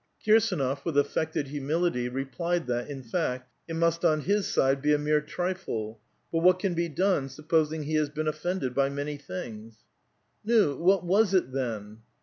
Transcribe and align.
Kirsdnof, 0.25 0.83
with 0.83 0.97
affected 0.97 1.49
humility, 1.49 2.09
replied 2.09 2.65
that, 2.65 2.89
in 2.89 3.03
fact, 3.03 3.51
it 3.69 3.75
must 3.75 4.03
on 4.03 4.21
his 4.21 4.47
side 4.47 4.81
be 4.81 4.93
a 4.93 4.97
mere 4.97 5.21
trifle; 5.21 5.99
but 6.31 6.39
what 6.41 6.57
can 6.57 6.73
be 6.73 6.89
done, 6.89 7.29
supposing 7.29 7.83
he 7.83 7.93
has 7.93 8.09
been 8.09 8.27
offended 8.27 8.73
by 8.73 8.89
many 8.89 9.17
things?" 9.17 9.75
Nu, 10.43 10.75
what 10.75 11.03
was 11.05 11.35
it 11.35 11.51
then?" 11.51 11.99